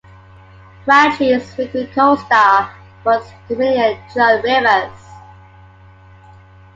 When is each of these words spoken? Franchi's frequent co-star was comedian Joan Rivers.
Franchi's 0.83 1.53
frequent 1.53 1.91
co-star 1.93 2.73
was 3.05 3.23
comedian 3.47 3.99
Joan 4.11 4.41
Rivers. 4.41 5.09